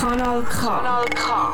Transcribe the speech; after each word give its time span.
Kanal 0.00 0.42
K. 0.44 0.66
Kanal 0.66 1.04
K. 1.10 1.52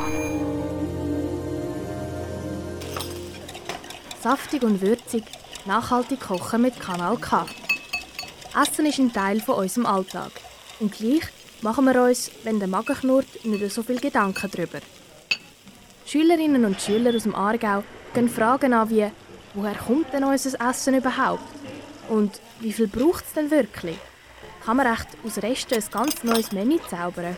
Saftig 4.22 4.62
und 4.62 4.80
würzig, 4.80 5.24
nachhaltig 5.64 6.20
kochen 6.20 6.62
mit 6.62 6.78
Kanal 6.78 7.16
K. 7.16 7.44
Essen 8.54 8.86
ist 8.86 9.00
ein 9.00 9.12
Teil 9.12 9.40
von 9.40 9.56
unserem 9.56 9.86
Alltag. 9.86 10.30
Und 10.78 10.92
gleich 10.92 11.24
machen 11.60 11.86
wir 11.86 12.00
uns, 12.00 12.30
wenn 12.44 12.60
der 12.60 12.68
Magen 12.68 12.94
knurrt, 12.94 13.44
nicht 13.44 13.68
so 13.72 13.82
viel 13.82 13.98
Gedanken 13.98 14.48
darüber. 14.48 14.78
Schülerinnen 16.06 16.64
und 16.66 16.80
Schüler 16.80 17.16
aus 17.16 17.24
dem 17.24 17.34
Aargau 17.34 17.82
gehen 18.14 18.28
Fragen 18.28 18.74
an 18.74 18.88
wie 18.90 19.10
«Woher 19.54 19.74
kommt 19.74 20.12
denn 20.12 20.22
unser 20.22 20.70
Essen 20.70 20.94
überhaupt?» 20.94 21.42
und 22.08 22.40
«Wie 22.60 22.72
viel 22.72 22.86
braucht 22.86 23.24
es 23.24 23.32
denn 23.32 23.50
wirklich?» 23.50 23.98
Kann 24.64 24.76
man 24.76 24.86
echt 24.86 25.08
aus 25.24 25.42
Resten 25.42 25.74
ein 25.74 25.84
ganz 25.90 26.22
neues 26.22 26.52
Menü 26.52 26.78
zaubern? 26.88 27.36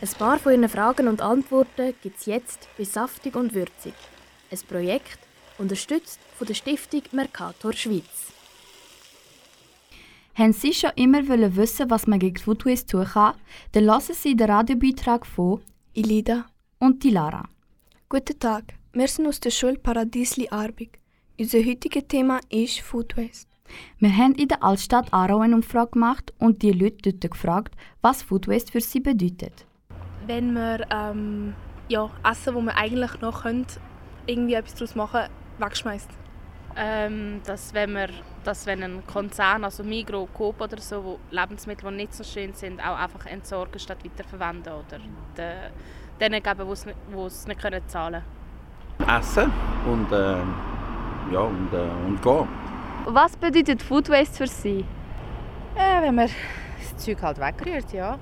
Ein 0.00 0.08
paar 0.16 0.38
von 0.38 0.52
Ihren 0.52 0.68
Fragen 0.68 1.08
und 1.08 1.20
Antworten 1.20 1.92
gibt 2.02 2.20
es 2.20 2.26
jetzt 2.26 2.68
bei 2.78 2.84
Saftig 2.84 3.34
und 3.34 3.52
Würzig. 3.52 3.94
Ein 4.48 4.58
Projekt, 4.68 5.18
unterstützt 5.58 6.20
von 6.36 6.46
der 6.46 6.54
Stiftung 6.54 7.02
Mercator 7.10 7.72
Schweiz. 7.72 8.32
Haben 10.34 10.52
Sie 10.52 10.72
schon 10.72 10.92
immer 10.94 11.26
wissen, 11.56 11.90
was 11.90 12.06
man 12.06 12.20
gegen 12.20 12.36
Food 12.36 12.64
Waste 12.64 12.86
tun 12.86 13.06
kann? 13.06 13.34
Dann 13.72 13.84
lassen 13.84 14.14
Sie 14.14 14.36
den 14.36 14.48
Radiobeitrag 14.48 15.26
von 15.26 15.62
Ilida 15.94 16.46
und 16.78 17.02
die 17.02 17.10
Lara. 17.10 17.48
Guten 18.08 18.38
Tag, 18.38 18.74
wir 18.92 19.08
sind 19.08 19.26
aus 19.26 19.40
der 19.40 19.50
Schule 19.50 19.80
Paradiesli 19.80 20.48
Arbig. 20.48 21.00
Unser 21.40 21.58
heutiges 21.58 22.06
Thema 22.06 22.38
ist 22.50 22.82
Food 22.82 23.16
Waste. 23.16 23.50
Wir 23.98 24.16
haben 24.16 24.36
in 24.36 24.46
der 24.46 24.62
Altstadt 24.62 25.12
Aarau 25.12 25.40
eine 25.40 25.56
Umfrage 25.56 25.90
gemacht 25.90 26.32
und 26.38 26.62
die 26.62 26.70
Leute 26.70 27.12
dort 27.12 27.32
gefragt, 27.32 27.74
was 28.00 28.22
Food 28.22 28.46
Waste 28.46 28.70
für 28.70 28.80
sie 28.80 29.00
bedeutet. 29.00 29.66
Wenn 30.28 30.52
wir 30.52 30.86
ähm, 30.90 31.54
ja, 31.88 32.10
Essen, 32.30 32.54
wo 32.54 32.60
wir 32.60 32.76
eigentlich 32.76 33.18
noch 33.22 33.42
können, 33.42 33.66
irgendwie 34.26 34.54
etwas 34.54 34.74
daraus 34.74 34.94
machen 34.94 35.20
wegschmeißt. 35.58 36.10
Ähm, 36.76 37.40
dass 37.46 37.72
wenn 37.72 37.94
wir, 37.94 38.08
dass 38.44 38.66
wenn 38.66 38.82
ein 38.82 39.06
Konzern, 39.06 39.64
also 39.64 39.82
Migros, 39.82 40.28
Coop 40.34 40.60
oder 40.60 40.78
so, 40.78 41.02
wo 41.02 41.18
Lebensmittel, 41.30 41.90
die 41.90 41.96
nicht 41.96 42.14
so 42.14 42.22
schön 42.22 42.52
sind, 42.52 42.78
auch 42.80 42.98
einfach 42.98 43.24
entsorgen 43.24 43.78
statt 43.80 44.04
weiterverwenden 44.04 44.74
oder 44.74 45.00
de, 45.36 45.70
denen 46.20 46.42
geben, 46.42 46.66
die 46.68 47.20
es 47.20 47.46
nicht 47.46 47.60
können 47.60 47.82
zahlen 47.88 48.22
können. 48.98 49.18
Essen 49.18 49.50
und, 49.90 50.12
äh, 50.12 50.36
ja, 51.32 51.40
und, 51.40 51.72
äh, 51.72 52.06
und 52.06 52.20
gehen. 52.22 52.48
Was 53.06 53.34
bedeutet 53.34 53.82
Food 53.82 54.10
Waste 54.10 54.36
für 54.36 54.46
Sie? 54.46 54.84
Äh, 55.74 56.02
wenn 56.02 56.14
man 56.14 56.28
das 56.78 56.96
Zeug 57.02 57.22
halt 57.22 57.40
wegrührt, 57.40 57.92
ja. 57.92 58.18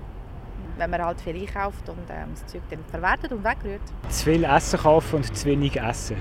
Wenn 0.77 0.91
man 0.91 1.03
halt 1.03 1.21
viel 1.21 1.37
einkauft 1.37 1.89
und 1.89 2.11
äh, 2.11 2.27
das 2.31 2.47
Zeug 2.47 2.63
dann 2.71 2.85
verwertet 2.85 3.33
und 3.33 3.43
wegrührt. 3.43 3.81
Zu 4.11 4.25
viel 4.25 4.45
Essen 4.45 4.79
kaufen 4.79 5.17
und 5.17 5.37
zu 5.37 5.47
wenig 5.47 5.77
essen. 5.81 6.17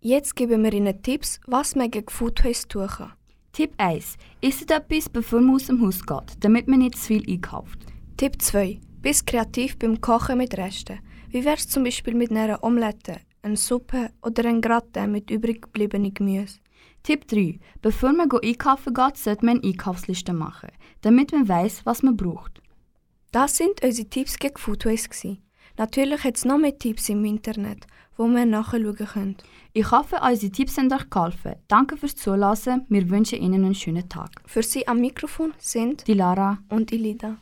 Jetzt 0.00 0.34
geben 0.34 0.64
wir 0.64 0.72
Ihnen 0.72 1.02
Tipps, 1.02 1.40
was 1.46 1.76
man 1.76 1.90
gegen 1.90 2.08
Food 2.08 2.42
Waste 2.44 2.68
tun 2.68 2.88
kann. 2.88 3.12
Tipp 3.52 3.72
1. 3.76 4.16
Isst 4.40 4.70
etwas, 4.70 5.08
bevor 5.08 5.40
man 5.40 5.56
aus 5.56 5.66
dem 5.66 5.84
Haus 5.84 6.04
geht, 6.06 6.44
damit 6.44 6.68
man 6.68 6.78
nicht 6.78 6.96
zu 6.96 7.08
viel 7.08 7.30
einkauft. 7.30 7.78
Tipp 8.16 8.40
2. 8.40 8.80
Bist 9.02 9.26
kreativ 9.26 9.78
beim 9.78 10.00
Kochen 10.00 10.38
mit 10.38 10.56
Resten. 10.56 11.00
Wie 11.30 11.44
wär's 11.44 11.68
zum 11.68 11.84
Beispiel 11.84 12.14
mit 12.14 12.30
einer 12.30 12.62
Omelette, 12.62 13.18
einer 13.42 13.56
Suppe 13.56 14.10
oder 14.22 14.44
einem 14.44 14.60
Gratin 14.60 15.12
mit 15.12 15.30
übrig 15.30 15.62
gebliebenem 15.62 16.14
Gemüse? 16.14 16.58
Tipp 17.02 17.26
3. 17.28 17.58
Bevor 17.82 18.12
man 18.12 18.30
einkaufen 18.30 18.94
geht, 18.94 19.16
sollte 19.16 19.44
man 19.44 19.58
eine 19.58 19.68
Einkaufsliste 19.68 20.32
machen, 20.32 20.70
damit 21.02 21.32
man 21.32 21.48
weiß, 21.48 21.86
was 21.86 22.02
man 22.02 22.16
braucht. 22.16 22.60
Das 23.32 23.56
sind 23.56 23.82
unsere 23.84 24.08
Tipps 24.08 24.38
gegen 24.38 24.56
Food 24.58 24.84
Waste. 24.86 25.38
Natürlich 25.78 26.24
hat 26.24 26.36
es 26.36 26.44
noch 26.44 26.58
mehr 26.58 26.76
Tipps 26.76 27.08
im 27.08 27.24
Internet, 27.24 27.86
wo 28.16 28.26
man 28.26 28.50
nachschauen 28.50 28.96
könnt. 28.96 29.44
Ich 29.72 29.88
hoffe, 29.90 30.16
unsere 30.20 30.50
Tipps 30.50 30.76
haben 30.76 30.92
euch 30.92 31.08
geholfen. 31.08 31.54
Danke 31.68 31.96
fürs 31.96 32.16
Zuhören. 32.16 32.86
Wir 32.88 33.08
wünschen 33.08 33.40
Ihnen 33.40 33.64
einen 33.64 33.74
schönen 33.74 34.08
Tag. 34.08 34.30
Für 34.46 34.64
Sie 34.64 34.86
am 34.88 35.00
Mikrofon 35.00 35.54
sind 35.58 36.08
die 36.08 36.14
Lara 36.14 36.58
und 36.70 36.90
die 36.90 36.96
Lida. 36.96 37.36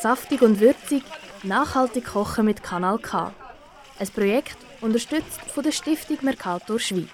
Saftig 0.00 0.40
und 0.40 0.60
würzig, 0.60 1.02
nachhaltig 1.42 2.04
kochen 2.04 2.44
mit 2.44 2.62
Kanal 2.62 2.98
K. 2.98 3.34
Ein 3.98 4.08
Projekt 4.08 4.56
unterstützt 4.80 5.40
von 5.52 5.64
der 5.64 5.72
Stiftung 5.72 6.18
Mercator 6.22 6.78
Schweiz. 6.78 7.08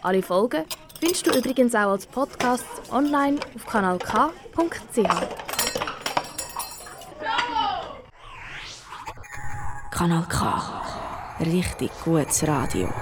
Alle 0.00 0.22
Folgen 0.22 0.64
findest 1.00 1.26
du 1.26 1.36
übrigens 1.36 1.74
auch 1.74 1.90
als 1.90 2.06
Podcast 2.06 2.64
online 2.92 3.40
auf 3.56 3.66
kanalk.ch. 3.66 5.45
Kanal 9.96 10.26
K. 10.28 10.44
Richtig 11.40 11.90
gutes 12.04 12.42
Radio. 12.42 12.92